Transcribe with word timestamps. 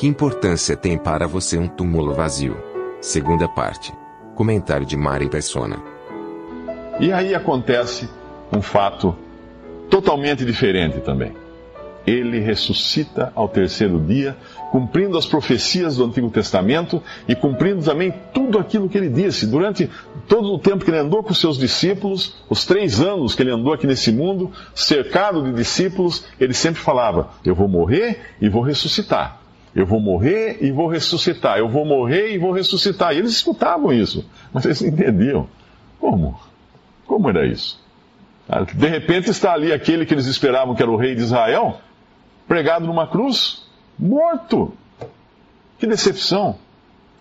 Que 0.00 0.06
importância 0.06 0.74
tem 0.74 0.96
para 0.96 1.26
você 1.26 1.58
um 1.58 1.68
túmulo 1.68 2.14
vazio? 2.14 2.56
Segunda 3.02 3.46
parte. 3.46 3.92
Comentário 4.34 4.86
de 4.86 4.96
Mari 4.96 5.28
Persona. 5.28 5.76
E 6.98 7.12
aí 7.12 7.34
acontece 7.34 8.08
um 8.50 8.62
fato 8.62 9.14
totalmente 9.90 10.42
diferente 10.42 11.00
também. 11.00 11.34
Ele 12.06 12.40
ressuscita 12.40 13.30
ao 13.34 13.46
terceiro 13.46 14.00
dia, 14.00 14.34
cumprindo 14.72 15.18
as 15.18 15.26
profecias 15.26 15.98
do 15.98 16.04
Antigo 16.06 16.30
Testamento 16.30 17.02
e 17.28 17.34
cumprindo 17.34 17.84
também 17.84 18.10
tudo 18.32 18.58
aquilo 18.58 18.88
que 18.88 18.96
ele 18.96 19.10
disse. 19.10 19.46
Durante 19.46 19.90
todo 20.26 20.54
o 20.54 20.58
tempo 20.58 20.82
que 20.82 20.90
ele 20.90 20.96
andou 20.96 21.22
com 21.22 21.34
seus 21.34 21.58
discípulos, 21.58 22.36
os 22.48 22.64
três 22.64 23.02
anos 23.02 23.34
que 23.34 23.42
ele 23.42 23.50
andou 23.50 23.74
aqui 23.74 23.86
nesse 23.86 24.10
mundo, 24.10 24.50
cercado 24.74 25.42
de 25.42 25.52
discípulos, 25.52 26.24
ele 26.40 26.54
sempre 26.54 26.80
falava: 26.80 27.32
Eu 27.44 27.54
vou 27.54 27.68
morrer 27.68 28.22
e 28.40 28.48
vou 28.48 28.62
ressuscitar. 28.62 29.40
Eu 29.74 29.86
vou 29.86 30.00
morrer 30.00 30.58
e 30.60 30.72
vou 30.72 30.88
ressuscitar. 30.88 31.58
Eu 31.58 31.68
vou 31.68 31.84
morrer 31.84 32.34
e 32.34 32.38
vou 32.38 32.52
ressuscitar. 32.52 33.14
E 33.14 33.18
eles 33.18 33.32
escutavam 33.32 33.92
isso, 33.92 34.28
mas 34.52 34.64
eles 34.64 34.82
entendiam. 34.82 35.48
Como? 35.98 36.38
Como 37.06 37.28
era 37.28 37.46
isso? 37.46 37.80
Ah, 38.48 38.62
de 38.62 38.86
repente 38.86 39.30
está 39.30 39.52
ali 39.52 39.72
aquele 39.72 40.04
que 40.04 40.12
eles 40.12 40.26
esperavam 40.26 40.74
que 40.74 40.82
era 40.82 40.90
o 40.90 40.96
rei 40.96 41.14
de 41.14 41.22
Israel, 41.22 41.80
pregado 42.48 42.86
numa 42.86 43.06
cruz, 43.06 43.64
morto. 43.96 44.72
Que 45.78 45.86
decepção. 45.86 46.56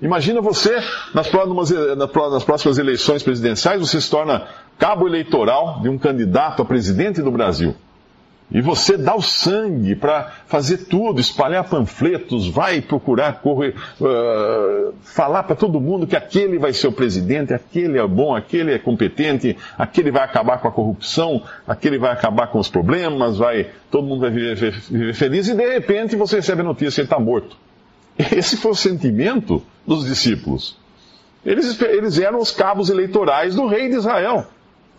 Imagina 0.02 0.42
você, 0.42 0.82
nas 1.14 1.28
próximas, 1.28 1.70
nas 1.72 2.44
próximas 2.44 2.78
eleições 2.78 3.22
presidenciais, 3.22 3.80
você 3.80 4.00
se 4.00 4.10
torna 4.10 4.48
cabo 4.78 5.08
eleitoral 5.08 5.82
de 5.82 5.90
um 5.90 5.98
candidato 5.98 6.62
a 6.62 6.66
presidente 6.66 7.22
do 7.22 7.32
Brasil. 7.32 7.76
E 8.52 8.62
você 8.62 8.98
dá 8.98 9.16
o 9.16 9.22
sangue 9.22 9.96
para 9.96 10.32
fazer 10.48 10.86
tudo, 10.86 11.22
espalhar 11.22 11.70
panfletos, 11.70 12.48
vai 12.48 12.82
procurar 12.82 13.42
correr, 13.42 13.76
uh, 14.02 14.92
falar 15.04 15.44
para 15.44 15.56
todo 15.56 15.80
mundo 15.80 16.08
que 16.08 16.16
aquele 16.16 16.58
vai 16.58 16.74
ser 16.74 16.88
o 16.88 16.92
presidente, 16.92 17.54
aquele 17.54 18.00
é 18.00 18.08
bom, 18.08 18.36
aquele 18.36 18.74
é 18.74 18.80
competente, 18.80 19.56
aquele 19.78 20.10
vai 20.10 20.24
acabar 20.24 20.58
com 20.58 20.68
a 20.68 20.72
corrupção, 20.72 21.44
aquele 21.68 22.00
vai 22.00 22.12
acabar 22.12 22.48
com 22.48 22.58
os 22.58 22.68
problemas, 22.68 23.38
vai, 23.38 23.68
todo 23.92 24.08
mundo 24.08 24.22
vai 24.22 24.32
viver, 24.32 24.72
viver 24.90 25.14
feliz 25.14 25.48
e 25.48 25.54
de 25.54 25.68
repente 25.68 26.16
você 26.16 26.38
recebe 26.38 26.62
a 26.62 26.66
notícia 26.66 26.96
que 26.96 27.02
ele 27.02 27.06
está 27.06 27.20
morto. 27.20 27.56
Esse 28.18 28.58
foi 28.58 28.72
o 28.72 28.76
sentimento 28.76 29.64
dos 29.86 30.06
discípulos. 30.06 30.76
Eles, 31.46 31.80
eles 31.82 32.18
eram 32.18 32.40
os 32.40 32.52
cabos 32.52 32.90
eleitorais 32.90 33.54
do 33.54 33.68
rei 33.68 33.90
de 33.90 33.96
Israel 33.96 34.48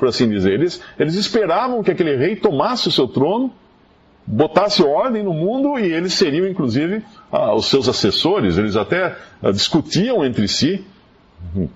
por 0.01 0.09
assim 0.09 0.29
dizer. 0.29 0.55
Eles, 0.55 0.83
eles 0.99 1.15
esperavam 1.15 1.83
que 1.83 1.91
aquele 1.91 2.17
rei 2.17 2.35
tomasse 2.35 2.89
o 2.89 2.91
seu 2.91 3.07
trono, 3.07 3.53
botasse 4.27 4.83
ordem 4.83 5.23
no 5.23 5.35
mundo 5.35 5.79
e 5.79 5.93
eles 5.93 6.15
seriam, 6.15 6.49
inclusive, 6.49 7.05
ah, 7.31 7.55
os 7.55 7.67
seus 7.67 7.89
assessores. 7.89 8.57
Eles 8.57 8.75
até 8.77 9.17
ah, 9.43 9.53
discutiam 9.53 10.25
entre 10.25 10.49
si, 10.49 10.85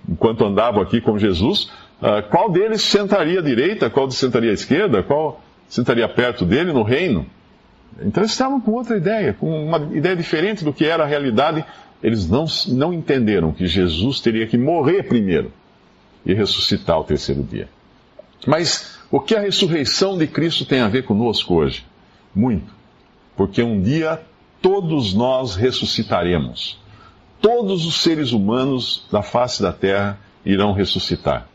enquanto 0.08 0.44
andavam 0.44 0.82
aqui 0.82 1.00
com 1.00 1.18
Jesus, 1.18 1.70
ah, 2.00 2.22
qual 2.22 2.50
deles 2.50 2.80
sentaria 2.80 3.40
à 3.40 3.42
direita, 3.42 3.90
qual 3.90 4.10
sentaria 4.10 4.50
à 4.50 4.54
esquerda, 4.54 5.02
qual 5.02 5.40
sentaria 5.68 6.08
perto 6.08 6.46
dele 6.46 6.72
no 6.72 6.82
reino. 6.82 7.26
Então 8.00 8.22
eles 8.22 8.32
estavam 8.32 8.60
com 8.60 8.72
outra 8.72 8.96
ideia, 8.96 9.34
com 9.34 9.66
uma 9.66 9.78
ideia 9.94 10.16
diferente 10.16 10.64
do 10.64 10.72
que 10.72 10.84
era 10.84 11.04
a 11.04 11.06
realidade. 11.06 11.64
Eles 12.02 12.28
não, 12.28 12.46
não 12.68 12.92
entenderam 12.92 13.52
que 13.52 13.66
Jesus 13.66 14.20
teria 14.20 14.46
que 14.46 14.58
morrer 14.58 15.04
primeiro 15.04 15.52
e 16.24 16.32
ressuscitar 16.34 16.96
ao 16.96 17.04
terceiro 17.04 17.42
dia. 17.42 17.68
Mas 18.46 18.98
o 19.10 19.20
que 19.20 19.34
a 19.34 19.40
ressurreição 19.40 20.18
de 20.18 20.26
Cristo 20.26 20.64
tem 20.64 20.80
a 20.80 20.88
ver 20.88 21.04
conosco 21.04 21.54
hoje? 21.54 21.84
Muito. 22.34 22.72
Porque 23.36 23.62
um 23.62 23.80
dia 23.80 24.20
todos 24.60 25.14
nós 25.14 25.56
ressuscitaremos. 25.56 26.78
Todos 27.40 27.84
os 27.84 28.02
seres 28.02 28.32
humanos 28.32 29.06
da 29.10 29.22
face 29.22 29.62
da 29.62 29.72
terra 29.72 30.18
irão 30.44 30.72
ressuscitar. 30.72 31.46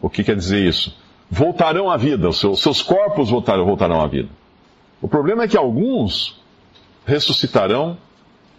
O 0.00 0.10
que 0.10 0.24
quer 0.24 0.36
dizer 0.36 0.66
isso? 0.66 0.96
Voltarão 1.30 1.88
à 1.88 1.96
vida, 1.96 2.28
os 2.28 2.40
seus, 2.40 2.82
corpos 2.82 3.30
voltarão 3.30 4.00
à 4.00 4.06
vida. 4.06 4.28
O 5.00 5.08
problema 5.08 5.44
é 5.44 5.48
que 5.48 5.56
alguns 5.56 6.40
ressuscitarão 7.06 7.96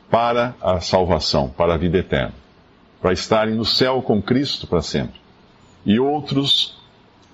para 0.10 0.56
a 0.62 0.80
salvação, 0.80 1.50
para 1.50 1.74
a 1.74 1.78
vida 1.78 1.98
eterna, 1.98 2.34
para 3.02 3.12
estarem 3.14 3.56
no 3.56 3.66
céu 3.66 4.02
com 4.02 4.22
Cristo 4.22 4.68
para 4.68 4.82
sempre. 4.82 5.20
E 5.86 6.00
outros 6.00 6.81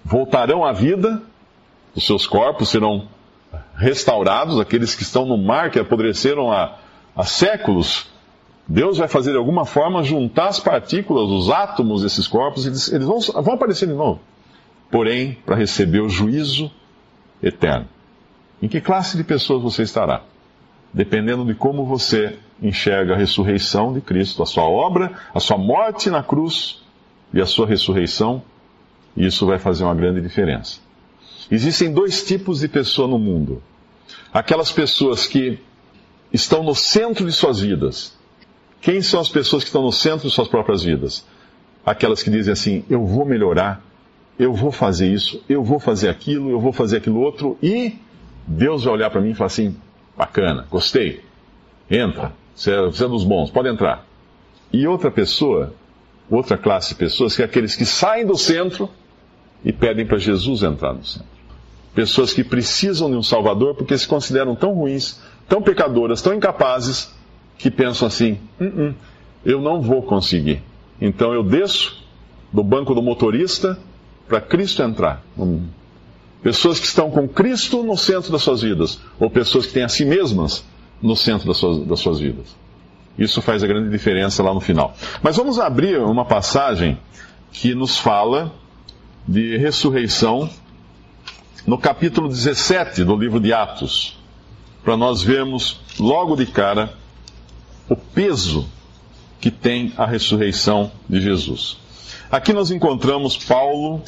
voltarão 0.08 0.64
à 0.64 0.72
vida, 0.72 1.22
os 1.94 2.06
seus 2.06 2.26
corpos 2.26 2.70
serão 2.70 3.10
restaurados, 3.76 4.58
aqueles 4.58 4.96
que 4.96 5.04
estão 5.04 5.26
no 5.26 5.38
mar, 5.38 5.70
que 5.70 5.80
apodreceram 5.80 6.50
há, 6.50 6.78
há 7.14 7.26
séculos. 7.26 8.08
Deus 8.66 8.98
vai 9.00 9.10
fazer 9.10 9.32
de 9.32 9.38
alguma 9.38 9.66
forma 9.66 10.04
juntar 10.04 10.48
as 10.48 10.62
partículas, 10.62 11.30
os 11.30 11.50
átomos 11.50 12.04
desses 12.04 12.26
corpos, 12.26 12.66
eles, 12.66 12.92
eles 12.92 13.06
vão, 13.06 13.20
vão 13.20 13.56
aparecer 13.56 13.86
de 13.86 13.94
novo. 13.94 14.22
Porém, 14.90 15.38
para 15.46 15.58
receber 15.58 16.00
o 16.00 16.08
juízo 16.08 16.72
eterno. 17.44 17.88
Em 18.62 18.70
que 18.70 18.80
classe 18.80 19.18
de 19.18 19.26
pessoas 19.26 19.62
você 19.62 19.84
estará? 19.84 20.22
Dependendo 20.94 21.44
de 21.44 21.54
como 21.54 21.86
você 21.86 22.40
enxerga 22.62 23.14
a 23.14 23.18
ressurreição 23.18 23.92
de 23.92 24.00
Cristo, 24.00 24.42
a 24.42 24.46
sua 24.46 24.64
obra, 24.64 25.12
a 25.36 25.40
sua 25.42 25.58
morte 25.58 26.10
na 26.10 26.24
cruz 26.24 26.82
e 27.34 27.42
a 27.42 27.46
sua 27.46 27.68
ressurreição 27.68 28.42
isso 29.18 29.46
vai 29.46 29.58
fazer 29.58 29.84
uma 29.84 29.96
grande 29.96 30.22
diferença. 30.22 30.80
Existem 31.50 31.92
dois 31.92 32.24
tipos 32.24 32.60
de 32.60 32.68
pessoa 32.68 33.08
no 33.08 33.18
mundo: 33.18 33.64
aquelas 34.32 34.72
pessoas 34.72 35.26
que 35.26 35.60
estão 36.32 36.64
no 36.64 36.76
centro 36.76 37.26
de 37.26 37.32
suas 37.32 37.60
vidas. 37.60 38.16
Quem 38.80 39.02
são 39.02 39.20
as 39.20 39.28
pessoas 39.28 39.64
que 39.64 39.70
estão 39.70 39.82
no 39.82 39.92
centro 39.92 40.28
de 40.28 40.34
suas 40.34 40.48
próprias 40.48 40.84
vidas? 40.84 41.26
Aquelas 41.86 42.22
que 42.22 42.30
dizem 42.30 42.54
assim: 42.54 42.86
eu 42.90 43.06
vou 43.06 43.26
melhorar, 43.26 43.82
eu 44.38 44.54
vou 44.54 44.72
fazer 44.72 45.12
isso, 45.12 45.44
eu 45.50 45.64
vou 45.64 45.80
fazer 45.80 46.10
aquilo, 46.10 46.52
eu 46.52 46.60
vou 46.60 46.72
fazer 46.72 46.98
aquilo 46.98 47.20
outro, 47.20 47.58
e 47.62 47.98
Deus 48.46 48.84
vai 48.84 48.94
olhar 48.94 49.10
para 49.10 49.22
mim 49.22 49.32
e 49.32 49.34
falar 49.34 49.48
assim: 49.48 49.76
bacana, 50.16 50.68
gostei, 50.70 51.22
entra, 51.90 52.34
você 52.54 52.72
é, 52.72 52.76
é 52.76 53.08
dos 53.08 53.24
bons, 53.24 53.50
pode 53.50 53.70
entrar. 53.70 54.06
E 54.72 54.86
outra 54.86 55.10
pessoa, 55.10 55.74
outra 56.30 56.58
classe 56.58 56.90
de 56.90 56.96
pessoas, 56.96 57.36
que 57.36 57.42
é 57.42 57.46
aqueles 57.46 57.76
que 57.76 57.86
saem 57.86 58.26
do 58.26 58.38
centro 58.38 58.90
e 59.64 59.72
pedem 59.72 60.06
para 60.06 60.18
Jesus 60.18 60.64
entrar 60.64 60.94
no 60.94 61.06
centro. 61.06 61.28
Pessoas 61.94 62.34
que 62.34 62.44
precisam 62.44 63.10
de 63.10 63.16
um 63.16 63.24
Salvador 63.24 63.76
porque 63.76 63.98
se 63.98 64.08
consideram 64.08 64.56
tão 64.56 64.74
ruins, 64.74 65.20
tão 65.50 65.62
pecadoras, 65.62 66.22
tão 66.22 66.34
incapazes, 66.34 67.12
que 67.58 67.72
pensam 67.72 68.08
assim: 68.08 68.38
hum, 68.62 68.72
hum, 68.78 68.94
eu 69.44 69.60
não 69.60 69.82
vou 69.82 70.04
conseguir. 70.04 70.62
Então 71.02 71.34
eu 71.34 71.44
desço 71.44 72.04
do 72.54 72.64
banco 72.64 72.94
do 72.94 73.02
motorista 73.02 73.78
para 74.28 74.40
Cristo 74.42 74.84
entrar. 74.84 75.24
Pessoas 76.42 76.80
que 76.80 76.86
estão 76.86 77.10
com 77.10 77.28
Cristo 77.28 77.84
no 77.84 77.98
centro 77.98 78.32
das 78.32 78.42
suas 78.42 78.62
vidas, 78.62 79.00
ou 79.20 79.30
pessoas 79.30 79.66
que 79.66 79.74
têm 79.74 79.84
a 79.84 79.90
si 79.90 80.06
mesmas 80.06 80.64
no 81.02 81.16
centro 81.16 81.48
das 81.48 81.58
suas, 81.58 81.86
das 81.86 82.00
suas 82.00 82.20
vidas. 82.20 82.56
Isso 83.18 83.42
faz 83.42 83.64
a 83.64 83.68
grande 83.68 83.90
diferença 83.90 84.44
lá 84.44 84.54
no 84.54 84.60
final. 84.60 84.96
Mas 85.24 85.36
vamos 85.36 85.60
abrir 85.60 86.00
uma 86.00 86.26
passagem 86.26 86.98
que 87.52 87.74
nos 87.74 87.98
fala 87.98 88.54
de 89.28 89.58
ressurreição 89.58 90.50
no 91.66 91.78
capítulo 91.78 92.30
17 92.30 93.04
do 93.04 93.18
livro 93.18 93.42
de 93.42 93.52
Atos, 93.52 94.18
para 94.84 94.96
nós 94.96 95.22
vermos 95.22 95.82
logo 96.00 96.36
de 96.36 96.46
cara 96.46 96.94
o 97.90 97.96
peso 97.96 98.68
que 99.42 99.52
tem 99.52 99.94
a 99.98 100.06
ressurreição 100.06 100.92
de 101.10 101.20
Jesus. 101.20 101.78
Aqui 102.32 102.54
nós 102.54 102.72
encontramos 102.72 103.36
Paulo 103.38 104.02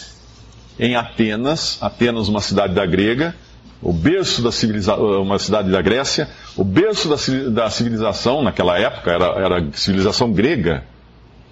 em 0.79 0.95
Atenas, 0.95 1.77
Atenas, 1.81 2.29
uma 2.29 2.39
cidade 2.39 2.73
da 2.73 2.85
grega, 2.85 3.35
o 3.81 3.91
berço 3.91 4.41
da 4.41 4.51
civilização, 4.51 5.21
uma 5.21 5.37
cidade 5.37 5.69
da 5.69 5.81
Grécia, 5.81 6.29
o 6.55 6.63
berço 6.63 7.09
da 7.51 7.69
civilização 7.69 8.41
naquela 8.41 8.77
época 8.77 9.11
era, 9.11 9.25
era 9.37 9.67
civilização 9.73 10.31
grega, 10.31 10.85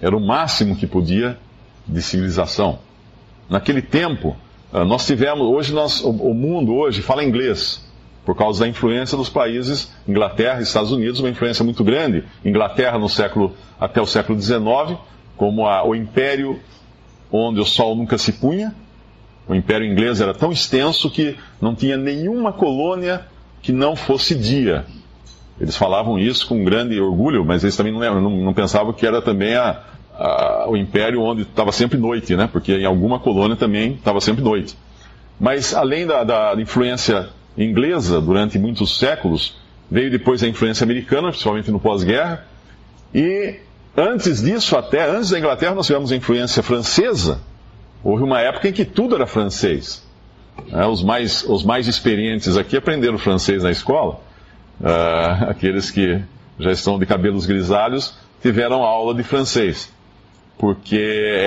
era 0.00 0.16
o 0.16 0.20
máximo 0.20 0.76
que 0.76 0.86
podia 0.86 1.38
de 1.86 2.02
civilização. 2.02 2.78
Naquele 3.48 3.80
tempo, 3.80 4.36
ah, 4.72 4.84
nós 4.84 5.06
tivemos, 5.06 5.46
hoje 5.46 5.72
nós, 5.72 6.02
o 6.02 6.34
mundo 6.34 6.74
hoje 6.74 7.02
fala 7.02 7.24
inglês. 7.24 7.86
por 8.24 8.36
causa 8.36 8.60
da 8.60 8.68
influência 8.68 9.16
dos 9.16 9.30
países 9.30 9.90
Inglaterra 10.06 10.60
e 10.60 10.62
Estados 10.62 10.92
Unidos, 10.92 11.18
uma 11.18 11.30
influência 11.30 11.64
muito 11.64 11.82
grande. 11.82 12.24
Inglaterra 12.44 12.98
no 12.98 13.08
século 13.08 13.54
até 13.80 14.02
o 14.02 14.06
século 14.06 14.38
XIX, 14.38 14.98
como 15.34 15.66
a, 15.66 15.82
o 15.86 15.94
império 15.94 16.60
onde 17.32 17.60
o 17.60 17.64
sol 17.64 17.96
nunca 17.96 18.18
se 18.18 18.32
punha. 18.32 18.74
O 19.48 19.54
império 19.54 19.86
inglês 19.86 20.20
era 20.20 20.34
tão 20.34 20.52
extenso 20.52 21.10
que 21.10 21.36
não 21.58 21.74
tinha 21.74 21.96
nenhuma 21.96 22.52
colônia 22.52 23.22
que 23.62 23.72
não 23.72 23.96
fosse 23.96 24.34
dia. 24.34 24.84
Eles 25.58 25.76
falavam 25.76 26.18
isso 26.18 26.46
com 26.46 26.62
grande 26.62 27.00
orgulho, 27.00 27.44
mas 27.44 27.64
eles 27.64 27.76
também 27.76 27.92
não, 27.92 28.20
não, 28.20 28.30
não 28.30 28.54
pensavam 28.54 28.92
que 28.92 29.06
era 29.06 29.22
também 29.22 29.54
a, 29.54 29.82
o 30.66 30.76
império 30.76 31.22
onde 31.22 31.42
estava 31.42 31.70
sempre 31.70 31.96
noite, 31.96 32.34
né? 32.34 32.48
Porque 32.50 32.72
em 32.72 32.84
alguma 32.84 33.20
colônia 33.20 33.56
também 33.56 33.92
estava 33.92 34.20
sempre 34.20 34.42
noite. 34.42 34.76
Mas 35.38 35.74
além 35.74 36.06
da, 36.06 36.24
da 36.24 36.54
influência 36.60 37.28
inglesa 37.56 38.20
durante 38.20 38.58
muitos 38.58 38.98
séculos, 38.98 39.56
veio 39.90 40.10
depois 40.10 40.42
a 40.42 40.48
influência 40.48 40.84
americana, 40.84 41.28
principalmente 41.28 41.70
no 41.70 41.78
pós-guerra, 41.78 42.44
e 43.14 43.56
antes 43.96 44.42
disso, 44.42 44.76
até 44.76 45.08
antes 45.08 45.30
da 45.30 45.38
Inglaterra, 45.38 45.74
nós 45.74 45.86
tivemos 45.86 46.10
a 46.10 46.16
influência 46.16 46.62
francesa. 46.62 47.40
Houve 48.02 48.22
uma 48.22 48.40
época 48.40 48.68
em 48.68 48.72
que 48.72 48.84
tudo 48.84 49.14
era 49.14 49.26
francês. 49.26 50.06
É, 50.72 50.84
os, 50.86 51.02
mais, 51.02 51.44
os 51.44 51.64
mais 51.64 51.86
experientes 51.86 52.56
aqui 52.56 52.76
aprenderam 52.76 53.18
francês 53.18 53.62
na 53.62 53.70
escola. 53.70 54.20
Uh, 54.80 55.50
aqueles 55.50 55.90
que 55.90 56.20
já 56.58 56.72
estão 56.72 56.98
de 56.98 57.06
cabelos 57.06 57.46
grisalhos 57.46 58.16
tiveram 58.42 58.82
aula 58.82 59.14
de 59.14 59.22
francês. 59.22 59.92
Porque 60.58 60.98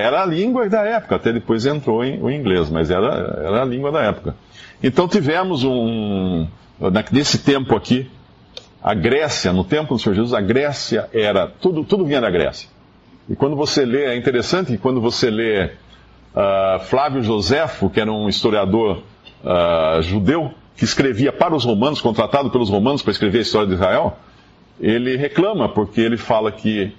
era 0.01 0.23
a 0.23 0.25
língua 0.25 0.69
da 0.69 0.83
época, 0.83 1.17
até 1.17 1.33
depois 1.33 1.65
entrou 1.65 2.03
em, 2.03 2.21
o 2.23 2.31
inglês, 2.31 2.69
mas 2.69 2.89
era, 2.89 3.41
era 3.43 3.61
a 3.61 3.65
língua 3.65 3.91
da 3.91 4.01
época. 4.01 4.35
Então 4.81 5.07
tivemos 5.07 5.63
um. 5.63 6.47
Nesse 7.11 7.39
tempo 7.39 7.75
aqui, 7.75 8.09
a 8.81 8.93
Grécia, 8.93 9.53
no 9.53 9.63
tempo 9.63 9.93
do 9.93 9.99
Senhor 9.99 10.15
Jesus, 10.15 10.33
a 10.33 10.41
Grécia 10.41 11.09
era. 11.13 11.47
Tudo, 11.47 11.83
tudo 11.83 12.05
vinha 12.05 12.21
da 12.21 12.29
Grécia. 12.29 12.69
E 13.29 13.35
quando 13.35 13.55
você 13.55 13.85
lê, 13.85 14.05
é 14.05 14.17
interessante 14.17 14.71
que 14.71 14.77
quando 14.77 14.99
você 14.99 15.29
lê 15.29 15.65
uh, 15.65 16.79
Flávio 16.85 17.21
Joséfo, 17.21 17.89
que 17.89 17.99
era 17.99 18.11
um 18.11 18.27
historiador 18.27 19.03
uh, 19.43 20.01
judeu, 20.01 20.51
que 20.75 20.85
escrevia 20.85 21.31
para 21.31 21.55
os 21.55 21.65
romanos, 21.65 22.01
contratado 22.01 22.49
pelos 22.49 22.69
romanos 22.69 23.03
para 23.03 23.11
escrever 23.11 23.39
a 23.39 23.41
história 23.41 23.67
de 23.67 23.73
Israel, 23.75 24.17
ele 24.79 25.15
reclama 25.15 25.69
porque 25.69 26.01
ele 26.01 26.17
fala 26.17 26.51
que 26.51 26.95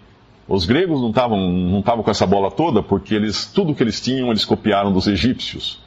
os 0.49 0.65
gregos 0.65 1.01
não 1.01 1.11
estavam 1.11 1.39
não 1.39 1.83
com 1.83 2.11
essa 2.11 2.27
bola 2.27 2.51
toda 2.51 2.83
porque 2.83 3.15
eles 3.15 3.47
tudo 3.47 3.75
que 3.75 3.83
eles 3.83 4.01
tinham 4.01 4.29
eles 4.29 4.45
copiaram 4.45 4.93
dos 4.93 5.07
egípcios. 5.07 5.81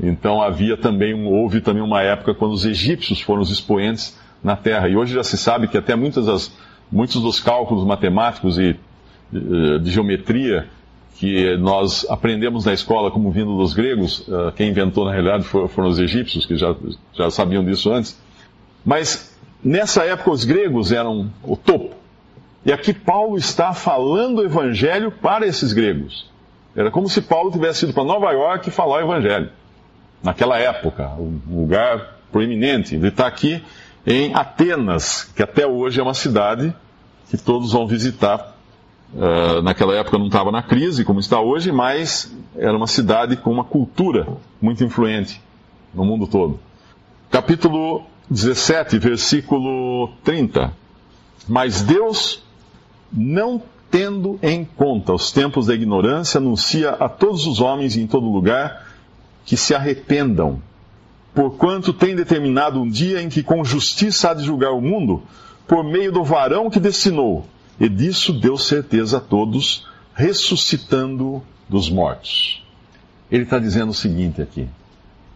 Então 0.00 0.42
havia 0.42 0.76
também 0.76 1.14
houve 1.26 1.60
também 1.60 1.82
uma 1.82 2.02
época 2.02 2.34
quando 2.34 2.52
os 2.52 2.64
egípcios 2.64 3.20
foram 3.20 3.42
os 3.42 3.50
expoentes 3.50 4.16
na 4.42 4.56
Terra. 4.56 4.88
E 4.88 4.96
hoje 4.96 5.14
já 5.14 5.24
se 5.24 5.36
sabe 5.36 5.68
que 5.68 5.76
até 5.76 5.96
muitas 5.96 6.26
das, 6.26 6.56
muitos 6.90 7.20
dos 7.20 7.40
cálculos 7.40 7.84
matemáticos 7.84 8.58
e 8.58 8.78
de, 9.32 9.90
geometria 9.90 10.68
que 11.18 11.56
nós 11.56 12.06
aprendemos 12.08 12.64
na 12.64 12.72
escola 12.72 13.10
como 13.10 13.30
vindo 13.30 13.56
dos 13.56 13.72
gregos, 13.72 14.20
uh, 14.28 14.52
quem 14.54 14.68
inventou 14.68 15.04
na 15.04 15.12
realidade 15.12 15.44
foram 15.44 15.88
os 15.88 15.98
egípcios, 15.98 16.44
que 16.44 16.56
já, 16.56 16.76
já 17.14 17.30
sabiam 17.30 17.64
disso 17.64 17.90
antes. 17.90 18.20
Mas 18.84 19.36
nessa 19.64 20.04
época 20.04 20.30
os 20.30 20.44
gregos 20.44 20.92
eram 20.92 21.30
o 21.42 21.56
topo. 21.56 21.95
E 22.66 22.72
aqui 22.72 22.92
Paulo 22.92 23.38
está 23.38 23.72
falando 23.72 24.40
o 24.40 24.44
evangelho 24.44 25.12
para 25.12 25.46
esses 25.46 25.72
gregos. 25.72 26.28
Era 26.74 26.90
como 26.90 27.08
se 27.08 27.22
Paulo 27.22 27.52
tivesse 27.52 27.84
ido 27.84 27.94
para 27.94 28.02
Nova 28.02 28.32
York 28.32 28.72
falar 28.72 28.96
o 28.96 29.00
evangelho 29.02 29.50
naquela 30.20 30.58
época, 30.58 31.12
um 31.16 31.38
lugar 31.48 32.16
proeminente. 32.32 32.96
Ele 32.96 33.06
está 33.06 33.28
aqui 33.28 33.62
em 34.04 34.34
Atenas, 34.34 35.30
que 35.36 35.44
até 35.44 35.64
hoje 35.64 36.00
é 36.00 36.02
uma 36.02 36.12
cidade 36.12 36.74
que 37.30 37.38
todos 37.38 37.70
vão 37.70 37.86
visitar. 37.86 38.56
Uh, 39.14 39.62
naquela 39.62 39.94
época 39.94 40.18
não 40.18 40.26
estava 40.26 40.50
na 40.50 40.60
crise 40.60 41.04
como 41.04 41.20
está 41.20 41.40
hoje, 41.40 41.70
mas 41.70 42.34
era 42.56 42.76
uma 42.76 42.88
cidade 42.88 43.36
com 43.36 43.52
uma 43.52 43.62
cultura 43.62 44.26
muito 44.60 44.82
influente 44.82 45.40
no 45.94 46.04
mundo 46.04 46.26
todo. 46.26 46.58
Capítulo 47.30 48.02
17, 48.28 48.98
versículo 48.98 50.10
30. 50.24 50.72
Mas 51.48 51.82
Deus, 51.82 52.44
não 53.16 53.62
tendo 53.90 54.38
em 54.42 54.64
conta 54.64 55.12
os 55.12 55.32
tempos 55.32 55.66
da 55.66 55.74
ignorância, 55.74 56.38
anuncia 56.38 56.90
a 56.90 57.08
todos 57.08 57.46
os 57.46 57.60
homens 57.60 57.96
em 57.96 58.06
todo 58.06 58.30
lugar 58.30 58.86
que 59.44 59.56
se 59.56 59.74
arrependam, 59.74 60.60
porquanto 61.34 61.92
tem 61.92 62.14
determinado 62.14 62.80
um 62.80 62.88
dia 62.88 63.22
em 63.22 63.28
que 63.28 63.42
com 63.42 63.64
justiça 63.64 64.30
há 64.30 64.34
de 64.34 64.44
julgar 64.44 64.72
o 64.72 64.80
mundo, 64.80 65.22
por 65.66 65.84
meio 65.84 66.12
do 66.12 66.24
varão 66.24 66.68
que 66.68 66.80
destinou, 66.80 67.46
e 67.78 67.88
disso 67.88 68.32
deu 68.32 68.56
certeza 68.58 69.18
a 69.18 69.20
todos, 69.20 69.86
ressuscitando 70.14 71.42
dos 71.68 71.88
mortos. 71.88 72.64
Ele 73.30 73.42
está 73.44 73.58
dizendo 73.58 73.90
o 73.90 73.94
seguinte 73.94 74.40
aqui: 74.40 74.68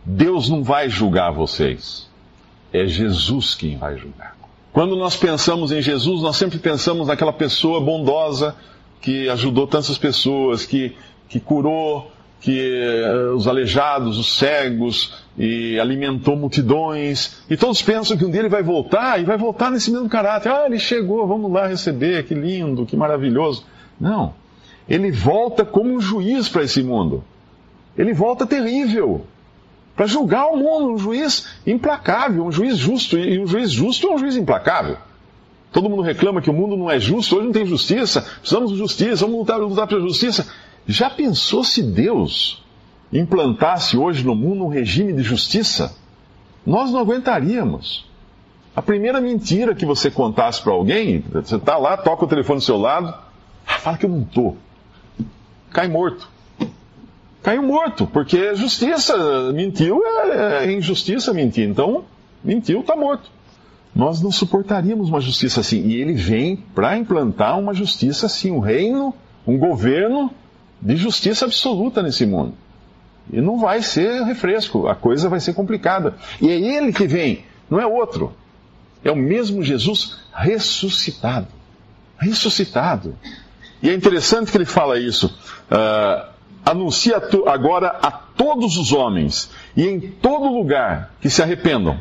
Deus 0.04 0.48
não 0.48 0.62
vai 0.62 0.88
julgar 0.88 1.32
vocês, 1.32 2.08
é 2.72 2.86
Jesus 2.86 3.54
quem 3.54 3.76
vai 3.76 3.96
julgar. 3.96 4.39
Quando 4.72 4.96
nós 4.96 5.16
pensamos 5.16 5.72
em 5.72 5.82
Jesus, 5.82 6.22
nós 6.22 6.36
sempre 6.36 6.58
pensamos 6.58 7.08
naquela 7.08 7.32
pessoa 7.32 7.80
bondosa 7.80 8.54
que 9.00 9.28
ajudou 9.28 9.66
tantas 9.66 9.98
pessoas, 9.98 10.64
que, 10.64 10.94
que 11.28 11.40
curou 11.40 12.10
que 12.40 12.80
uh, 13.04 13.34
os 13.34 13.46
aleijados, 13.46 14.18
os 14.18 14.38
cegos, 14.38 15.14
e 15.36 15.78
alimentou 15.78 16.36
multidões. 16.36 17.42
E 17.50 17.56
todos 17.56 17.82
pensam 17.82 18.16
que 18.16 18.24
um 18.24 18.30
dia 18.30 18.40
ele 18.40 18.48
vai 18.48 18.62
voltar, 18.62 19.20
e 19.20 19.24
vai 19.24 19.36
voltar 19.36 19.70
nesse 19.70 19.90
mesmo 19.90 20.08
caráter. 20.08 20.50
Ah, 20.50 20.66
ele 20.66 20.78
chegou, 20.78 21.26
vamos 21.26 21.52
lá 21.52 21.66
receber, 21.66 22.24
que 22.24 22.34
lindo, 22.34 22.86
que 22.86 22.96
maravilhoso. 22.96 23.64
Não. 24.00 24.34
Ele 24.88 25.12
volta 25.12 25.64
como 25.64 25.94
um 25.94 26.00
juiz 26.00 26.48
para 26.48 26.62
esse 26.62 26.82
mundo. 26.82 27.22
Ele 27.96 28.14
volta 28.14 28.46
terrível. 28.46 29.26
Para 29.94 30.06
julgar 30.06 30.46
o 30.46 30.56
mundo, 30.56 30.94
um 30.94 30.98
juiz 30.98 31.48
implacável, 31.66 32.44
um 32.44 32.52
juiz 32.52 32.76
justo. 32.76 33.18
E 33.18 33.38
um 33.40 33.46
juiz 33.46 33.70
justo 33.70 34.08
é 34.08 34.14
um 34.14 34.18
juiz 34.18 34.36
implacável. 34.36 34.96
Todo 35.72 35.88
mundo 35.88 36.02
reclama 36.02 36.42
que 36.42 36.50
o 36.50 36.52
mundo 36.52 36.76
não 36.76 36.90
é 36.90 36.98
justo, 36.98 37.36
hoje 37.36 37.46
não 37.46 37.52
tem 37.52 37.64
justiça, 37.64 38.22
precisamos 38.22 38.72
de 38.72 38.78
justiça, 38.78 39.24
vamos 39.24 39.40
lutar, 39.40 39.60
lutar 39.60 39.86
pela 39.86 40.00
justiça. 40.00 40.48
Já 40.86 41.08
pensou 41.08 41.62
se 41.62 41.82
Deus 41.82 42.64
implantasse 43.12 43.96
hoje 43.96 44.24
no 44.24 44.34
mundo 44.34 44.64
um 44.64 44.68
regime 44.68 45.12
de 45.12 45.22
justiça? 45.22 45.94
Nós 46.66 46.90
não 46.90 47.00
aguentaríamos. 47.00 48.08
A 48.74 48.82
primeira 48.82 49.20
mentira 49.20 49.74
que 49.74 49.84
você 49.84 50.10
contasse 50.10 50.62
para 50.62 50.72
alguém, 50.72 51.24
você 51.32 51.56
está 51.56 51.76
lá, 51.76 51.96
toca 51.96 52.24
o 52.24 52.28
telefone 52.28 52.58
do 52.58 52.64
seu 52.64 52.76
lado, 52.76 53.14
fala 53.64 53.96
que 53.96 54.06
eu 54.06 54.10
não 54.10 54.22
estou. 54.22 54.56
Cai 55.70 55.86
morto. 55.88 56.28
Caiu 57.50 57.64
morto, 57.64 58.06
porque 58.06 58.54
justiça, 58.54 59.52
mentiu, 59.52 60.00
é, 60.06 60.66
é 60.66 60.72
injustiça 60.72 61.34
mentir. 61.34 61.68
Então, 61.68 62.04
mentiu, 62.44 62.78
está 62.78 62.94
morto. 62.94 63.28
Nós 63.92 64.22
não 64.22 64.30
suportaríamos 64.30 65.08
uma 65.08 65.20
justiça 65.20 65.58
assim. 65.58 65.84
E 65.88 65.96
ele 65.96 66.12
vem 66.12 66.54
para 66.54 66.96
implantar 66.96 67.58
uma 67.58 67.74
justiça 67.74 68.26
assim, 68.26 68.52
um 68.52 68.60
reino, 68.60 69.12
um 69.44 69.58
governo 69.58 70.30
de 70.80 70.94
justiça 70.94 71.44
absoluta 71.44 72.00
nesse 72.00 72.24
mundo. 72.24 72.54
E 73.32 73.40
não 73.40 73.58
vai 73.58 73.82
ser 73.82 74.22
refresco, 74.22 74.86
a 74.86 74.94
coisa 74.94 75.28
vai 75.28 75.40
ser 75.40 75.52
complicada. 75.52 76.14
E 76.40 76.48
é 76.48 76.56
ele 76.56 76.92
que 76.92 77.08
vem, 77.08 77.44
não 77.68 77.80
é 77.80 77.86
outro. 77.86 78.32
É 79.02 79.10
o 79.10 79.16
mesmo 79.16 79.60
Jesus 79.60 80.18
ressuscitado. 80.32 81.48
Ressuscitado. 82.16 83.16
E 83.82 83.90
é 83.90 83.92
interessante 83.92 84.52
que 84.52 84.56
ele 84.56 84.64
fala 84.64 85.00
isso. 85.00 85.26
Uh, 85.68 86.30
anuncia 86.64 87.20
agora 87.46 87.98
a 88.02 88.10
todos 88.10 88.76
os 88.76 88.92
homens 88.92 89.50
e 89.76 89.86
em 89.86 90.00
todo 90.00 90.52
lugar 90.52 91.14
que 91.20 91.30
se 91.30 91.42
arrependam, 91.42 91.98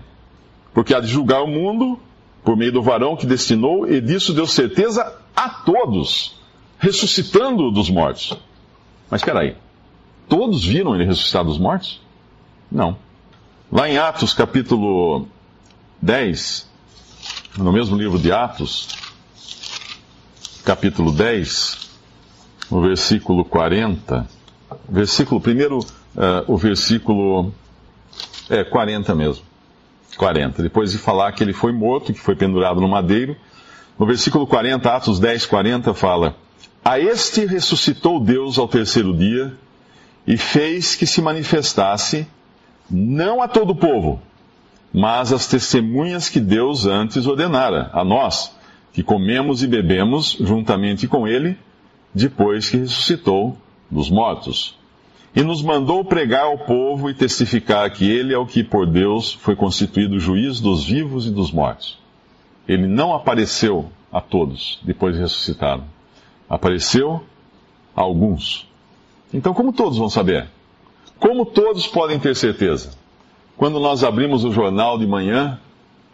porque 0.74 0.94
há 0.94 1.00
de 1.00 1.08
julgar 1.08 1.42
o 1.42 1.48
mundo 1.48 2.00
por 2.44 2.56
meio 2.56 2.72
do 2.72 2.82
varão 2.82 3.16
que 3.16 3.25
destinou, 3.25 3.88
e 3.88 4.00
disso 4.01 4.34
deu 4.34 4.48
certeza 4.48 5.16
a 5.36 5.50
todos, 5.50 6.39
ressuscitando 6.78 7.72
dos 7.72 7.89
mortos. 7.89 8.38
Mas 9.10 9.22
espera 9.22 9.42
aí, 9.42 9.56
todos 10.28 10.63
viram 10.63 10.96
ele 10.96 11.06
ressuscitar 11.06 11.44
dos 11.44 11.58
mortos? 11.58 12.01
Não. 12.72 12.98
Lá 13.72 13.89
em 13.89 13.98
Atos 13.98 14.34
capítulo 14.34 15.28
10, 16.01 16.70
no 17.58 17.72
mesmo 17.72 17.98
livro 17.98 18.18
de 18.18 18.32
Atos, 18.32 18.88
capítulo 20.63 21.12
10, 21.12 21.89
no 22.72 22.82
versículo 22.82 23.44
40, 23.44 24.28
versículo, 24.89 25.39
primeiro, 25.39 25.79
uh, 25.79 26.43
o 26.48 26.58
versículo, 26.58 27.53
é, 28.50 28.63
40 28.63 29.13
mesmo, 29.15 29.43
40, 30.17 30.63
depois 30.63 30.91
de 30.91 30.98
falar 30.98 31.31
que 31.31 31.43
ele 31.43 31.53
foi 31.53 31.72
morto, 31.72 32.13
que 32.13 32.19
foi 32.19 32.36
pendurado 32.36 32.81
no 32.81 32.88
madeiro, 32.88 33.36
no 33.98 34.05
versículo 34.05 34.48
40, 34.48 34.89
Atos 34.89 35.19
10, 35.19 35.46
40, 35.46 35.93
fala, 35.93 36.36
a 36.84 37.00
este 37.00 37.46
ressuscitou 37.46 38.19
Deus 38.19 38.58
ao 38.58 38.67
terceiro 38.67 39.15
dia 39.15 39.53
e 40.25 40.38
fez 40.38 40.96
que 40.96 41.05
se 41.05 41.22
manifestasse, 41.22 42.27
não 42.89 43.41
a 43.41 43.48
todo 43.48 43.72
o 43.72 43.75
povo, 43.75 44.22
mas 44.93 45.31
as 45.31 45.48
testemunhas 45.48 46.29
que 46.29 46.39
Deus 46.39 46.86
antes 46.86 47.27
ordenara 47.27 47.89
a 47.93 48.03
nós, 48.03 48.55
que 48.93 49.03
comemos 49.03 49.62
e 49.62 49.67
bebemos 49.67 50.38
juntamente 50.39 51.08
com 51.08 51.27
ele, 51.27 51.58
depois 52.13 52.69
que 52.69 52.77
ressuscitou 52.77 53.58
dos 53.91 54.10
mortos. 54.10 54.78
E 55.39 55.41
nos 55.41 55.62
mandou 55.62 56.03
pregar 56.03 56.43
ao 56.43 56.58
povo 56.58 57.10
e 57.10 57.13
testificar 57.13 57.89
que 57.91 58.12
ele 58.12 58.34
é 58.34 58.38
o 58.38 58.46
que 58.46 58.62
por 58.62 58.86
Deus 58.86 59.31
foi 59.36 59.55
constituído 59.55 60.19
juiz 60.19 60.60
dos 60.60 60.84
vivos 60.84 61.25
e 61.27 61.31
dos 61.31 61.50
mortos. 61.50 61.98
Ele 62.67 62.86
não 62.86 63.13
apareceu 63.13 63.86
a 64.12 64.19
todos 64.19 64.81
depois 64.84 65.15
de 65.15 65.22
ressuscitado. 65.22 65.86
Apareceu 66.50 67.24
a 67.96 68.01
alguns. 68.01 68.67
Então, 69.34 69.53
como 69.53 69.72
todos 69.72 69.98
vão 69.98 70.10
saber? 70.10 70.46
Como 71.17 71.46
todos 71.46 71.88
podem 71.88 72.19
ter 72.19 72.36
certeza? 72.36 72.91
Quando 73.55 73.79
nós 73.79 74.03
abrimos 74.03 74.43
o 74.43 74.51
jornal 74.51 74.98
de 74.98 75.08
manhã, 75.08 75.58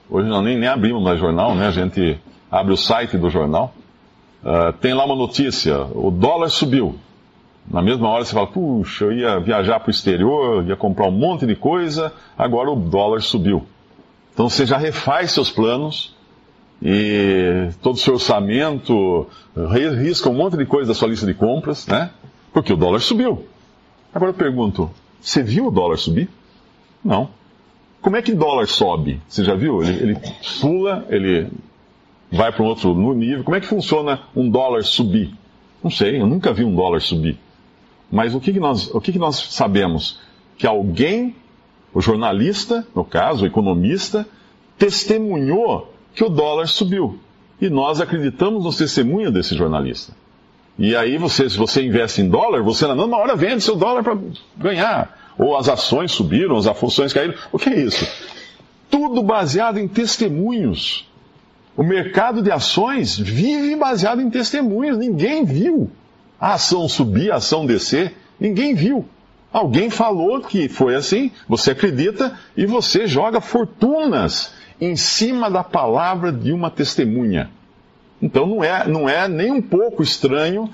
hoje 0.08 0.30
nós 0.30 0.44
nem, 0.44 0.56
nem 0.56 0.70
abrimos 0.70 1.02
mais 1.02 1.20
jornal, 1.20 1.56
né? 1.56 1.66
A 1.66 1.72
gente 1.72 2.20
abre 2.52 2.74
o 2.76 2.78
site 2.78 3.18
do 3.18 3.32
jornal, 3.32 3.74
uh, 4.44 4.72
tem 4.74 4.94
lá 4.94 5.04
uma 5.04 5.16
notícia: 5.16 5.82
o 5.96 6.12
dólar 6.12 6.50
subiu. 6.50 7.00
Na 7.70 7.82
mesma 7.82 8.08
hora 8.10 8.24
você 8.24 8.34
fala, 8.34 8.48
puxa, 8.48 9.06
eu 9.06 9.14
ia 9.14 9.40
viajar 9.40 9.80
para 9.80 9.88
o 9.88 9.92
exterior, 9.92 10.66
ia 10.68 10.76
comprar 10.76 11.08
um 11.08 11.12
monte 11.12 11.46
de 11.46 11.56
coisa, 11.56 12.14
agora 12.38 12.72
o 12.72 12.76
dólar 12.76 13.22
subiu. 13.22 13.66
Então 14.34 14.50
você 14.50 14.66
já 14.66 14.78
refaz 14.78 15.32
seus 15.32 15.50
planos 15.50 16.16
e 16.82 17.70
todo 17.82 17.96
o 17.96 18.00
seu 18.00 18.16
orçamento, 18.16 19.28
risca 19.98 20.30
um 20.30 20.34
monte 20.34 20.58
de 20.58 20.66
coisa 20.66 20.90
da 20.90 20.94
sua 20.94 21.08
lista 21.08 21.26
de 21.26 21.34
compras, 21.34 21.88
né? 21.88 22.12
Porque 22.54 22.72
o 22.72 22.78
dólar 22.78 23.00
subiu. 23.00 23.46
Agora 24.14 24.32
eu 24.32 24.36
pergunto, 24.36 24.92
você 25.20 25.42
viu 25.42 25.68
o 25.68 25.72
dólar 25.72 25.98
subir? 25.98 26.30
Não. 27.04 27.30
Como 28.02 28.16
é 28.16 28.22
que 28.22 28.34
dólar 28.34 28.68
sobe? 28.68 29.20
Você 29.28 29.44
já 29.44 29.56
viu? 29.56 29.82
Ele, 29.82 30.12
ele 30.12 30.18
pula, 30.62 31.06
ele 31.10 31.50
vai 32.32 32.52
para 32.52 32.64
um 32.64 32.68
outro 32.68 32.94
nível. 33.16 33.44
Como 33.44 33.56
é 33.56 33.60
que 33.60 33.68
funciona 33.68 34.22
um 34.36 34.50
dólar 34.50 34.84
subir? 34.84 35.34
Não 35.84 35.90
sei, 35.90 36.22
eu 36.22 36.28
nunca 36.28 36.54
vi 36.54 36.64
um 36.64 36.76
dólar 36.76 37.02
subir. 37.02 37.38
Mas 38.12 38.34
o 38.34 38.40
que, 38.40 38.54
que, 38.54 38.60
nós, 38.60 38.94
o 38.94 39.02
que, 39.02 39.12
que 39.12 39.20
nós 39.20 39.36
sabemos? 39.52 40.20
Que 40.58 40.68
alguém, 40.68 41.36
o 41.94 42.02
jornalista, 42.02 42.86
no 42.96 43.04
caso, 43.04 43.44
o 43.44 43.48
economista, 43.48 44.28
testemunhou 44.78 45.94
que 46.14 46.24
o 46.24 46.30
dólar 46.30 46.68
subiu. 46.68 47.20
E 47.60 47.70
nós 47.70 48.02
acreditamos 48.02 48.64
no 48.64 48.74
testemunho 48.74 49.32
desse 49.32 49.56
jornalista. 49.56 50.14
E 50.78 50.96
aí, 50.96 51.18
você, 51.18 51.50
se 51.50 51.58
você 51.58 51.84
investe 51.86 52.22
em 52.22 52.30
dólar, 52.30 52.62
você 52.62 52.86
na 52.86 52.96
mesma 52.96 53.18
hora 53.18 53.36
vende 53.36 53.64
seu 53.64 53.76
dólar 53.76 54.04
para 54.04 54.18
ganhar 54.58 55.26
ou 55.38 55.58
as 55.58 55.68
ações 55.68 56.12
subiram, 56.12 56.58
as 56.58 56.68
ações 56.68 57.14
caíram. 57.14 57.34
O 57.52 57.58
que 57.58 57.70
é 57.70 57.80
isso? 57.80 58.08
Tudo 58.90 59.22
baseado 59.22 59.78
em 59.78 59.88
testemunhos. 59.88 61.10
O 61.76 61.84
mercado 61.84 62.42
de 62.42 62.52
ações 62.52 63.18
vive 63.18 63.76
baseado 63.76 64.22
em 64.22 64.30
testemunhos. 64.30 64.98
Ninguém 64.98 65.44
viu 65.44 65.92
a 66.40 66.54
ação 66.54 66.88
subir, 66.88 67.32
a 67.32 67.36
ação 67.36 67.66
descer. 67.66 68.16
Ninguém 68.40 68.74
viu. 68.74 69.06
Alguém 69.52 69.90
falou 69.90 70.42
que 70.42 70.68
foi 70.68 70.96
assim, 70.96 71.32
você 71.48 71.72
acredita 71.72 72.38
e 72.58 72.66
você 72.66 73.08
joga 73.08 73.40
fortunas 73.40 74.54
em 74.82 74.98
cima 74.98 75.50
da 75.50 75.64
palavra 75.64 76.32
de 76.32 76.52
uma 76.52 76.70
testemunha. 76.70 77.50
Então 78.22 78.46
não 78.46 78.64
é, 78.64 78.88
não 78.88 79.08
é 79.08 79.28
nem 79.28 79.52
um 79.52 79.62
pouco 79.62 80.04
estranho 80.04 80.70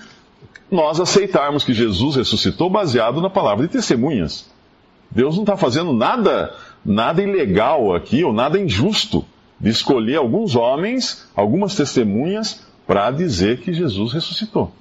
nós 0.72 1.00
aceitarmos 1.00 1.64
que 1.64 1.74
Jesus 1.74 2.16
ressuscitou 2.16 2.70
baseado 2.70 3.22
na 3.22 3.30
palavra 3.30 3.68
de 3.68 3.74
testemunhas. 3.74 4.50
Deus 5.12 5.36
não 5.36 5.44
está 5.44 5.58
fazendo 5.58 5.92
nada, 5.92 6.56
nada 6.84 7.22
ilegal 7.22 7.94
aqui 7.94 8.24
ou 8.24 8.32
nada 8.32 8.58
injusto 8.58 9.26
de 9.60 9.70
escolher 9.70 10.16
alguns 10.16 10.56
homens, 10.56 11.28
algumas 11.36 11.76
testemunhas, 11.76 12.66
para 12.88 13.12
dizer 13.12 13.60
que 13.60 13.74
Jesus 13.74 14.14
ressuscitou. 14.14 14.72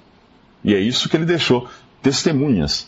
E 0.63 0.75
é 0.75 0.79
isso 0.79 1.09
que 1.09 1.17
ele 1.17 1.25
deixou, 1.25 1.67
testemunhas. 2.01 2.87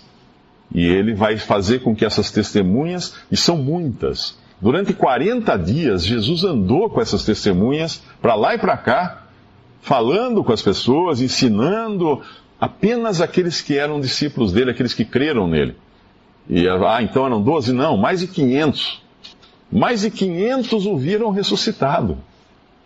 E 0.74 0.86
ele 0.86 1.14
vai 1.14 1.38
fazer 1.38 1.80
com 1.80 1.96
que 1.96 2.06
essas 2.06 2.32
testemunhas, 2.32 3.16
e 3.32 3.38
são 3.38 3.58
muitas, 3.58 4.38
durante 4.60 4.94
40 4.94 5.58
dias, 5.58 6.06
Jesus 6.06 6.44
andou 6.44 6.90
com 6.90 7.02
essas 7.02 7.24
testemunhas 7.26 8.02
para 8.22 8.36
lá 8.36 8.56
e 8.56 8.58
para 8.58 8.78
cá, 8.78 9.24
falando 9.82 10.44
com 10.44 10.54
as 10.54 10.62
pessoas, 10.62 11.22
ensinando 11.22 12.22
apenas 12.60 13.20
aqueles 13.22 13.62
que 13.62 13.78
eram 13.78 14.00
discípulos 14.00 14.54
dele, 14.54 14.72
aqueles 14.72 14.94
que 14.94 15.04
creram 15.04 15.48
nele. 15.48 15.76
E, 16.50 16.68
ah, 16.68 17.02
então 17.02 17.26
eram 17.26 17.42
12? 17.42 17.74
Não, 17.74 17.98
mais 17.98 18.22
de 18.22 18.28
500. 18.28 19.02
Mais 19.72 20.02
de 20.02 20.12
500 20.12 20.86
o 20.86 20.98
viram 20.98 21.30
ressuscitado. 21.32 22.18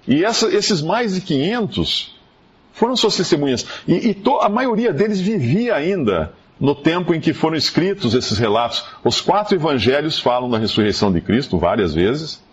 E 0.07 0.23
essa, 0.23 0.47
esses 0.47 0.81
mais 0.81 1.13
de 1.15 1.21
500 1.21 2.16
foram 2.77 2.95
suas 2.95 3.15
testemunhas. 3.15 3.65
E, 3.87 4.09
e 4.09 4.13
to, 4.13 4.39
a 4.39 4.49
maioria 4.49 4.93
deles 4.93 5.19
vivia 5.19 5.75
ainda 5.75 6.31
no 6.59 6.73
tempo 6.73 7.13
em 7.13 7.19
que 7.19 7.33
foram 7.33 7.55
escritos 7.55 8.13
esses 8.13 8.37
relatos. 8.37 8.85
Os 9.03 9.21
quatro 9.21 9.55
evangelhos 9.55 10.19
falam 10.19 10.49
da 10.49 10.57
ressurreição 10.57 11.11
de 11.11 11.21
Cristo 11.21 11.57
várias 11.57 11.93
vezes. 11.93 12.43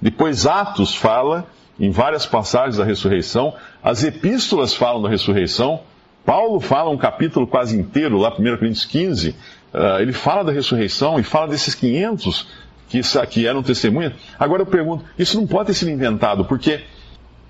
Depois 0.00 0.46
Atos 0.46 0.94
fala 0.94 1.46
em 1.78 1.90
várias 1.90 2.24
passagens 2.24 2.76
da 2.76 2.84
ressurreição. 2.84 3.54
As 3.82 4.04
epístolas 4.04 4.74
falam 4.74 5.02
da 5.02 5.08
ressurreição. 5.08 5.80
Paulo 6.24 6.60
fala 6.60 6.90
um 6.90 6.98
capítulo 6.98 7.46
quase 7.46 7.76
inteiro, 7.76 8.18
lá 8.18 8.30
1 8.30 8.34
Coríntios 8.56 8.84
15, 8.84 9.34
Uh, 9.72 10.00
ele 10.00 10.12
fala 10.12 10.42
da 10.42 10.50
ressurreição 10.50 11.18
e 11.20 11.22
fala 11.22 11.46
desses 11.46 11.76
500 11.76 12.48
que, 12.88 13.00
que 13.28 13.46
eram 13.46 13.62
testemunhas. 13.62 14.14
Agora 14.36 14.62
eu 14.62 14.66
pergunto, 14.66 15.04
isso 15.16 15.38
não 15.38 15.46
pode 15.46 15.68
ter 15.68 15.74
sido 15.74 15.92
inventado, 15.92 16.44
porque 16.44 16.80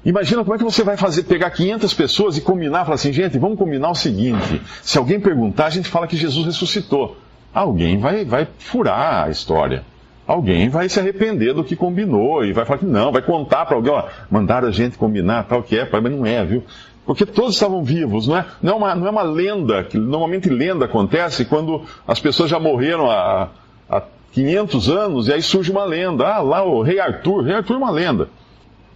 imagina 0.04 0.42
como 0.42 0.54
é 0.54 0.59
que 0.59 0.64
você 0.64 0.83
vai 0.83 0.97
fazer, 0.97 1.25
pegar 1.25 1.50
500 1.50 1.95
pessoas 1.95 2.37
e 2.37 2.40
combinar, 2.40 2.85
falar 2.85 2.95
assim, 2.95 3.12
gente, 3.12 3.38
vamos 3.38 3.59
combinar 3.59 3.90
o 3.90 3.95
seguinte, 3.95 4.61
se 4.83 4.99
alguém 4.99 5.21
perguntar, 5.21 5.66
a 5.66 5.71
gente 5.71 5.88
fala 5.88 6.07
que 6.07 6.16
Jesus 6.16 6.47
ressuscitou. 6.47 7.16
Alguém 7.52 7.99
vai, 7.99 8.25
vai 8.25 8.47
furar 8.59 9.26
a 9.26 9.30
história. 9.30 9.83
Alguém 10.26 10.69
vai 10.69 10.88
se 10.88 11.00
arrepender 11.00 11.52
do 11.52 11.64
que 11.64 11.75
combinou 11.75 12.45
e 12.45 12.52
vai 12.52 12.64
falar 12.64 12.78
que 12.78 12.87
não, 12.87 13.11
vai 13.11 13.21
contar 13.21 13.66
para 13.66 13.75
alguém, 13.75 13.92
ó, 13.92 14.04
mandaram 14.30 14.69
a 14.69 14.71
gente 14.71 14.97
combinar 14.97 15.42
tal 15.45 15.61
que 15.62 15.76
é, 15.76 15.88
mas 15.90 16.02
não 16.04 16.25
é, 16.25 16.45
viu? 16.45 16.62
Porque 17.04 17.26
todos 17.26 17.54
estavam 17.54 17.83
vivos, 17.83 18.28
não 18.28 18.37
é, 18.37 18.47
não 18.62 18.75
é, 18.75 18.76
uma, 18.76 18.95
não 18.95 19.07
é 19.09 19.11
uma 19.11 19.23
lenda, 19.23 19.83
que 19.83 19.99
normalmente 19.99 20.49
lenda 20.49 20.85
acontece 20.85 21.45
quando 21.45 21.83
as 22.07 22.21
pessoas 22.21 22.49
já 22.49 22.61
morreram 22.61 23.11
há, 23.11 23.49
há 23.88 24.02
500 24.33 24.88
anos 24.88 25.26
e 25.26 25.33
aí 25.33 25.42
surge 25.42 25.73
uma 25.73 25.85
lenda. 25.85 26.25
Ah, 26.25 26.40
lá 26.40 26.62
o 26.62 26.83
rei 26.83 27.00
Arthur, 27.00 27.42
rei 27.42 27.54
Arthur 27.54 27.75
é 27.75 27.78
uma 27.78 27.90
lenda. 27.90 28.28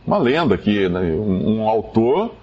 Uma 0.06 0.18
lenda 0.18 0.56
que 0.58 0.88
né, 0.88 1.00
um, 1.00 1.68
autor 1.68 2.34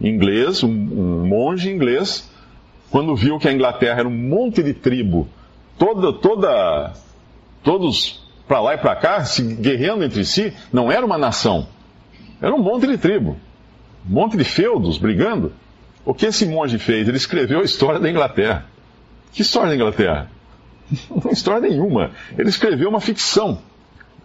inglês, 0.00 0.62
um, 0.62 0.68
um 0.68 1.26
monge 1.26 1.70
inglês, 1.70 2.30
quando 2.90 3.14
viu 3.16 3.38
que 3.38 3.48
a 3.48 3.52
Inglaterra 3.52 4.00
era 4.00 4.08
um 4.08 4.16
monte 4.16 4.62
de 4.62 4.72
tribo, 4.72 5.28
toda, 5.78 6.12
toda, 6.12 6.92
todos 7.62 8.22
para 8.46 8.60
lá 8.60 8.74
e 8.74 8.78
para 8.78 8.94
cá, 8.96 9.24
se 9.24 9.42
guerreando 9.54 10.04
entre 10.04 10.24
si, 10.24 10.52
não 10.72 10.90
era 10.90 11.04
uma 11.04 11.18
nação, 11.18 11.66
era 12.40 12.54
um 12.54 12.62
monte 12.62 12.86
de 12.86 12.98
tribo 12.98 13.36
um 14.08 14.12
monte 14.12 14.36
de 14.36 14.44
feudos 14.44 14.98
brigando. 14.98 15.52
O 16.04 16.12
que 16.12 16.26
esse 16.26 16.46
monge 16.46 16.78
fez? 16.78 17.06
Ele 17.06 17.16
escreveu 17.16 17.60
a 17.60 17.64
história 17.64 18.00
da 18.00 18.10
Inglaterra. 18.10 18.66
Que 19.32 19.42
história 19.42 19.68
da 19.68 19.76
Inglaterra? 19.76 20.30
Não 21.10 21.30
história 21.30 21.68
nenhuma. 21.68 22.10
Ele 22.36 22.48
escreveu 22.48 22.88
uma 22.88 23.00
ficção. 23.00 23.60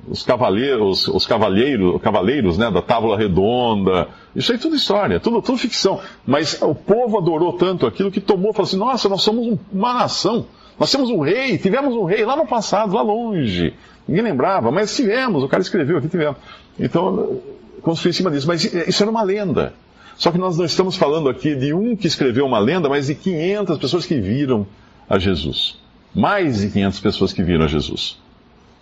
Os 0.08 0.24
cavaleiros, 0.24 1.08
os 1.08 1.26
cavaleiros, 1.26 2.02
cavaleiros 2.02 2.58
né, 2.58 2.72
da 2.72 2.82
Távola 2.82 3.18
Redonda. 3.18 4.08
Isso 4.36 4.52
aí 4.52 4.58
é 4.58 4.62
tudo 4.62 4.76
história, 4.76 5.20
tudo, 5.20 5.42
tudo 5.42 5.58
ficção. 5.58 6.00
Mas 6.26 6.62
o 6.62 6.74
povo 6.74 7.18
adorou 7.18 7.54
tanto 7.54 7.86
aquilo 7.86 8.10
que 8.10 8.22
tomou 8.22 8.54
falou 8.54 8.68
assim: 8.68 8.78
nossa, 8.78 9.10
nós 9.10 9.22
somos 9.22 9.60
uma 9.72 9.94
nação. 9.94 10.46
Nós 10.80 10.92
temos 10.92 11.10
um 11.10 11.20
rei, 11.20 11.58
tivemos 11.58 11.96
um 11.96 12.06
rei 12.06 12.24
lá 12.24 12.38
no 12.38 12.46
passado, 12.46 12.96
lá 12.96 13.02
longe. 13.02 13.74
Ninguém 14.08 14.24
lembrava, 14.24 14.72
mas 14.72 14.96
tivemos, 14.96 15.44
o 15.44 15.48
cara 15.50 15.62
escreveu 15.62 15.98
aqui, 15.98 16.08
tivemos. 16.08 16.38
Então, 16.80 17.42
construir 17.82 18.12
em 18.12 18.14
cima 18.14 18.32
disso. 18.32 18.48
Mas 18.48 18.64
isso 18.64 19.04
era 19.04 19.12
uma 19.12 19.24
lenda. 19.24 19.74
Só 20.18 20.32
que 20.32 20.38
nós 20.38 20.58
não 20.58 20.66
estamos 20.66 20.96
falando 20.96 21.30
aqui 21.30 21.56
de 21.56 21.74
um 21.74 21.96
que 21.96 22.08
escreveu 22.08 22.46
uma 22.46 22.60
lenda, 22.60 22.88
mas 22.90 23.08
de 23.08 23.16
500 23.16 23.78
pessoas 23.78 24.06
que 24.06 24.20
viram 24.20 24.66
a 25.10 25.20
Jesus. 25.20 25.78
Mais 26.16 26.62
de 26.62 26.70
500 26.70 27.00
pessoas 27.00 27.34
que 27.34 27.44
viram 27.44 27.66
a 27.66 27.68
Jesus. 27.68 28.18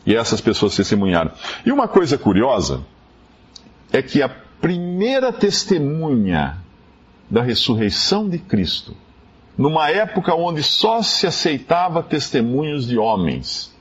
E 0.05 0.15
essas 0.15 0.39
pessoas 0.39 0.75
testemunharam. 0.75 1.31
E 1.65 1.71
uma 1.71 1.87
coisa 1.87 2.17
curiosa 2.17 2.83
é 3.91 4.01
que 4.01 4.21
a 4.21 4.29
primeira 4.29 5.33
testemunha 5.33 6.57
da 7.29 7.41
ressurreição 7.41 8.29
de 8.29 8.37
Cristo, 8.37 8.95
numa 9.57 9.89
época 9.89 10.35
onde 10.35 10.61
só 10.61 11.01
se 11.01 11.25
aceitava 11.25 12.03
testemunhos 12.03 12.87
de 12.87 12.97
homens, 12.97 13.73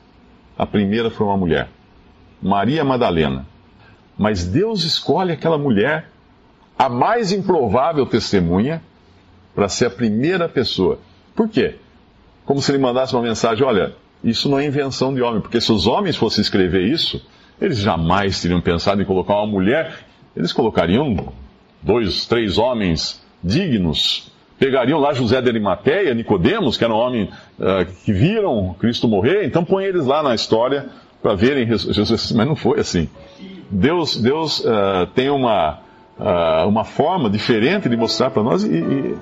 a 0.56 0.64
primeira 0.64 1.10
foi 1.10 1.26
uma 1.26 1.36
mulher, 1.36 1.68
Maria 2.40 2.84
Madalena. 2.84 3.46
Mas 4.16 4.44
Deus 4.46 4.84
escolhe 4.84 5.32
aquela 5.32 5.58
mulher, 5.58 6.10
a 6.78 6.88
mais 6.88 7.32
improvável 7.32 8.06
testemunha, 8.06 8.82
para 9.54 9.68
ser 9.68 9.86
a 9.86 9.90
primeira 9.90 10.48
pessoa. 10.48 10.98
Por 11.34 11.48
quê? 11.48 11.76
Como 12.44 12.60
se 12.60 12.70
ele 12.70 12.78
mandasse 12.78 13.14
uma 13.14 13.22
mensagem: 13.22 13.64
olha, 13.64 13.94
isso 14.24 14.48
não 14.48 14.58
é 14.58 14.66
invenção 14.66 15.14
de 15.14 15.22
homem, 15.22 15.40
porque 15.40 15.60
se 15.60 15.70
os 15.70 15.86
homens 15.86 16.16
fossem 16.16 16.42
escrever 16.42 16.82
isso, 16.82 17.22
Eles 17.60 17.78
jamais 17.78 18.40
teriam 18.40 18.60
pensado 18.60 19.00
em 19.00 19.04
colocar 19.04 19.34
uma 19.34 19.46
mulher, 19.46 19.94
eles 20.36 20.52
colocariam 20.52 21.32
dois, 21.82 22.26
três 22.26 22.58
homens 22.58 23.24
dignos. 23.42 24.32
Pegariam 24.58 24.98
lá 24.98 25.12
José 25.12 25.40
de 25.40 25.48
Arimateia, 25.48 26.14
Nicodemos, 26.14 26.76
que 26.76 26.84
era 26.84 26.92
um 26.92 26.96
homem 26.96 27.30
uh, 27.58 27.86
que 28.04 28.12
viram 28.12 28.74
Cristo 28.78 29.06
morrer, 29.06 29.44
então 29.44 29.64
põe 29.64 29.84
eles 29.84 30.06
lá 30.06 30.22
na 30.22 30.34
história 30.34 30.86
para 31.22 31.34
verem 31.34 31.66
Jesus. 31.66 32.32
Mas 32.32 32.46
não 32.46 32.56
foi 32.56 32.80
assim. 32.80 33.08
Deus, 33.70 34.16
Deus 34.16 34.60
uh, 34.60 35.06
tem 35.14 35.30
uma, 35.30 35.78
uh, 36.18 36.68
uma 36.68 36.84
forma 36.84 37.30
diferente 37.30 37.88
de 37.88 37.96
mostrar 37.96 38.30
para 38.30 38.42
nós 38.42 38.62
e, 38.64 38.68
e, 38.68 39.14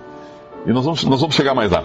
e 0.66 0.72
nós, 0.72 0.84
vamos, 0.84 1.04
nós 1.04 1.20
vamos 1.20 1.34
chegar 1.34 1.54
mais 1.54 1.70
lá. 1.70 1.84